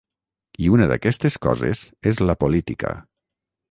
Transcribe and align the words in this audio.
I 0.67 0.71
una 0.77 0.87
d’aquestes 0.93 1.39
coses 1.49 1.85
és 2.15 2.21
la 2.29 2.39
política. 2.47 2.97